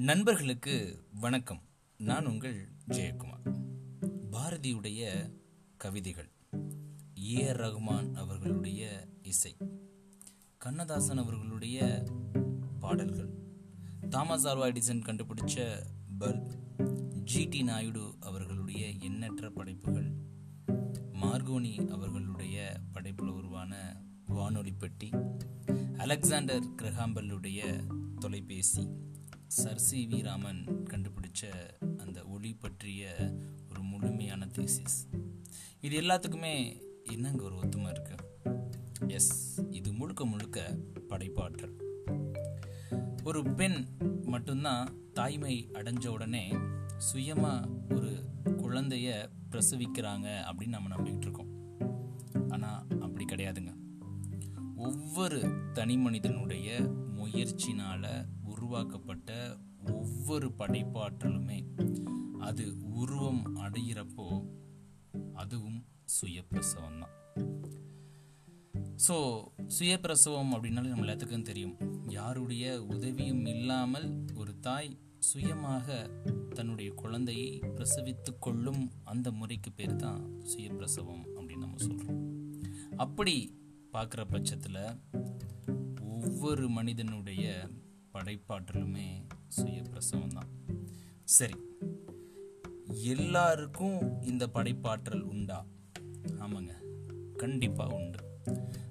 [0.00, 1.62] நண்பர்களுக்கு வணக்கம்.
[1.98, 3.62] நான் உங்கள் ஜெயக்குமார்.
[4.32, 5.30] பாரதியுடைய
[5.76, 6.30] கவிதைகள்
[7.22, 9.56] ஏ ஆர் ரகுமான் அவர்களுடைய இசை
[10.58, 12.04] கண்ணதாசன் அவர்களுடைய
[12.80, 13.28] பாடல்கள்
[14.08, 15.82] தாமஸ் ஆல்வா எடிசன் கண்டுபிடிச்ச
[16.20, 16.50] பல்ப்
[17.34, 20.12] ஜிடி நாயுடு அவர்களுடைய எண்ணற்ற படைப்புகள்
[21.12, 25.10] மார்கோனி அவர்களுடைய படைப்பில் உருவான வானொலி பெட்டி
[25.98, 27.88] அலெக்சாண்டர் கிரஹாம்பல்லுடைய
[28.20, 28.88] தொலைபேசி
[29.50, 31.50] சர் சி வி ராமன் கண்டுபிடிச்ச
[31.98, 33.14] அந்த ஒளி பற்றிய
[33.70, 35.26] ஒரு முழுமையான தீசிஸ்
[35.80, 38.14] இது எல்லாத்துக்குமே என்னங்க ஒரு ஒத்துமை இருக்கு?
[39.08, 40.78] எஸ் இது முழுக்க முழுக்க
[41.08, 41.74] படைப்பாற்றல்.
[43.24, 43.86] ஒரு பெண்
[44.24, 46.52] மட்டும்தான் தாய்மை அடைஞ்ச உடனே
[47.12, 51.50] சுயமா ஒரு குழந்தைய பிரசவிக்கிறாங்க அப்படின்னு நம்ம நம்பிக்கிட்டு இருக்கோம்.
[52.50, 53.74] ஆனா அப்படி கிடையாதுங்க.
[54.76, 56.80] ஒவ்வொரு தனி மனிதனுடைய
[57.20, 58.10] முயற்சினால்
[58.44, 59.30] உருவாக்கப்பட்ட
[59.92, 61.58] ஒவ்வொரு படைப்பாற்றலுமே
[62.38, 64.26] அது உருவம் அடைகிறப்போ
[65.34, 65.80] அதுவும்
[66.20, 67.16] சுயப்பிரசவம் தான்
[69.08, 69.16] ஸோ
[69.78, 71.76] சுயப்பிரசவம் அப்படின்னாலே நம்ம எல்லாத்துக்கும் தெரியும்.
[72.08, 75.86] யாருடைய உதவியும் இல்லாமல் ஒரு தாய் சுயமாக
[76.54, 82.20] தன்னுடைய குழந்தையை பிரசவித்து கொள்ளும் அந்த முறைக்கு பேர் தான் சுயப்பிரசவம் அப்படின்னு நம்ம சொல்கிறோம்
[82.96, 83.34] அப்படி
[83.92, 84.80] பார்க்குற பட்சத்தில்
[86.20, 87.68] ஒவ்வொரு மனிதனுடைய
[88.12, 89.26] படைப்பாற்றலுமே
[89.56, 90.48] சுயப்பிரசவம் தான்.
[91.24, 91.54] சரி
[92.88, 95.66] எல்லாருக்கும் இந்த படைப்பாற்றல் உண்டா?
[96.28, 96.72] ஆமாங்க
[97.36, 98.18] கண்டிப்பாக உண்டு.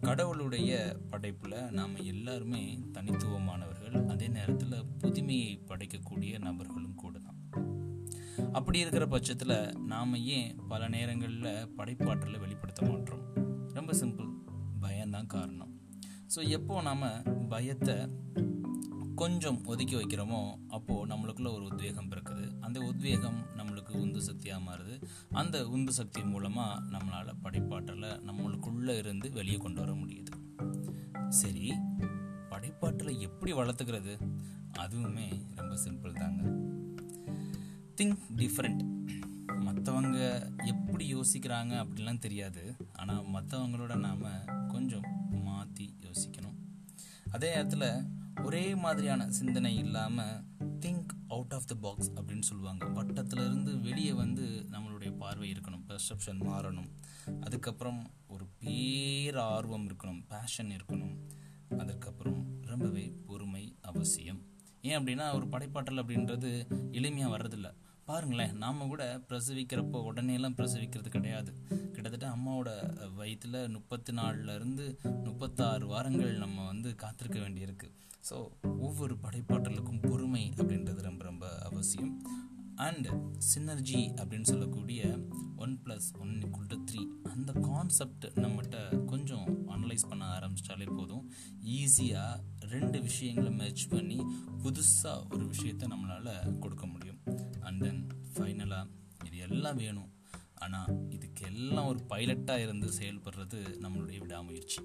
[0.00, 7.40] கடவுளுடைய படைப்பில் நாம் எல்லாருமே தனித்துவமானவர்கள் அதே நேரத்தில் புதுமையை படைக்கக்கூடிய நபர்களும் கூட தான்.
[8.52, 13.34] அப்படி இருக்கிற பட்சத்தில் நாம் ஏன் பல நேரங்களில் படைப்பாற்றலை வெளிப்படுத்த மாட்டோம்?
[13.68, 14.30] ரொம்ப சிம்பிள்
[14.80, 15.80] பயம்தான் காரணம்.
[16.34, 17.02] ஸோ எப்போ நாம்
[17.48, 17.94] பயத்தை
[19.14, 20.38] கொஞ்சம் ஒதுக்கி வைக்கிறோமோ
[20.68, 22.44] அப்போது நம்மளுக்குள்ள ஒரு உத்வேகம் பிறக்குது.
[22.60, 25.02] அந்த உத்வேகம் நம்மளுக்கு உந்து சக்தியாக மாறுது.
[25.32, 30.32] அந்த உந்து சக்தி மூலமாக நம்மளால் படைப்பாற்றலை நம்மளுக்குள்ளே இருந்து வெளியே கொண்டு வர முடியுது.
[31.28, 31.74] சரி
[32.48, 34.14] படைப்பாற்றலை எப்படி வளர்த்துக்கிறது?
[34.78, 36.42] அதுவுமே ரொம்ப சிம்பிள் தாங்க.
[37.96, 38.82] திங்க் டிஃப்ரெண்ட்
[39.66, 42.76] மற்றவங்க எப்படி யோசிக்கிறாங்க அப்படிலாம் தெரியாது.
[42.92, 45.20] ஆனால் மற்றவங்களோட நாம் கொஞ்சம்
[45.72, 46.54] பற்றி யோசிக்கணும்.
[47.30, 48.02] அதே நேரத்தில்
[48.42, 50.44] ஒரே மாதிரியான சிந்தனை இல்லாமல்
[50.80, 52.86] think out of the box அப்படின்னு சொல்லுவாங்க.
[52.86, 55.84] வட்டத்திலிருந்து வெளியே வந்து நம்மளுடைய பார்வை இருக்கணும்.
[55.88, 56.90] பெர்செப்ஷன் மாறணும்.
[57.40, 60.24] அதுக்கப்புறம் ஒரு பேர் ஆர்வம் இருக்கணும்.
[60.28, 61.16] பேஷன் இருக்கணும்.
[61.78, 64.42] அதுக்கப்புறம் ரொம்பவே பொறுமை அவசியம்.
[64.82, 67.74] ஏன் அப்படின்னா ஒரு படைப்பாற்றல் அப்படின்றது எளிமையாக வர்றதில்ல.
[68.04, 71.54] பாருங்களேன் நாம் கூட பிரசவிக்கிறப்போ உடனேலாம் பிரசவிக்கிறது கிடையாது.
[71.92, 72.31] கிட்டத்தட்ட
[73.32, 74.86] வயிற்றில் முப்பத்தி நாலுலேருந்து
[75.26, 77.88] முப்பத்தாறு வாரங்கள் நம்ம வந்து காத்திருக்க வேண்டியிருக்கு.
[78.28, 78.36] ஸோ
[78.86, 82.12] ஒவ்வொரு படைப்பாற்றலுக்கும் பொறுமை அப்படின்றது ரொம்ப ரொம்ப அவசியம்.
[82.86, 83.08] அண்ட்
[83.52, 85.00] சினர்ஜி அப்படின்னு சொல்லக்கூடிய
[85.64, 87.00] one plus one equal to three
[87.32, 91.24] அந்த கான்செப்ட் நம்மகிட்ட கொஞ்சம் அனலைஸ் பண்ண ஆரம்பிச்சிட்டாலே போதும்.
[91.78, 94.20] ஈஸியாக ரெண்டு விஷயங்களை மேட்ச் பண்ணி
[94.64, 97.22] புதுசாக ஒரு விஷயத்தை நம்மளால் கொடுக்க முடியும்.
[97.60, 98.02] அண்ட் தென்
[98.34, 98.86] ஃபைனலாக
[99.28, 100.11] இது எல்லாம் வேணும்.
[100.64, 104.80] ஆனால் இதுக்கெல்லாம் ஒரு பைலட்டாக இருந்து செயல்படுறது நம்மளுடைய விடாமுயற்சி.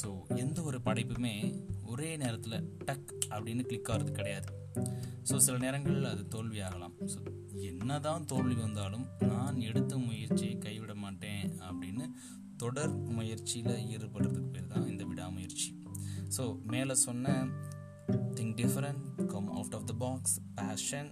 [0.00, 0.08] ஸோ
[0.42, 1.34] எந்த ஒரு படைப்புமே
[1.92, 4.50] ஒரே நேரத்தில் டக் அப்படின்னு கிளிக் ஆகிறது கிடையாது.
[5.28, 6.94] ஸோ சில நேரங்களில் அது தோல்வி ஆகலாம்.
[7.12, 7.20] ஸோ
[7.70, 12.04] என்னதான் தோல்வி வந்தாலும் நான் எடுத்த முயற்சியை கைவிட மாட்டேன் அப்படின்னு
[12.62, 15.68] தொடர் முயற்சியில் ஈடுபடுறதுக்கு பேர் தான் இந்த விடாமுயற்சி.
[16.36, 17.34] ஸோ மேலே சொன்ன
[18.36, 21.10] think different come out of the box passion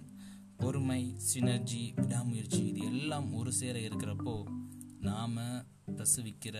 [0.57, 4.45] பொறுமை சினர்ஜி விடாமுயற்சி இது எல்லாம் ஒரு சேர இருக்கிறப்போ
[4.99, 5.37] நாம்
[5.91, 6.57] பிரசவிக்கிற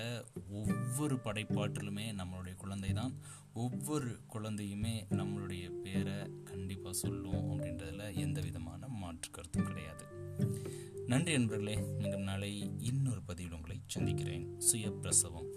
[0.50, 3.14] ஒவ்வொரு படைப்பாற்றலுமே நம்மளுடைய குழந்தை தான்
[3.54, 6.14] ஒவ்வொரு குழந்தையுமே நம்மளுடைய பேரை
[6.44, 10.06] கண்டிப்பாக சொல்லும் அப்படின்றதுல எந்த விதமான மாற்று கருத்தும் கிடையாது.
[11.06, 14.60] நன்றி நண்பர்களே மீண்டும் நாளை இன்னொரு பதிவில் உங்களை சந்திக்கிறேன்.
[14.60, 15.50] சுய பிரசவம்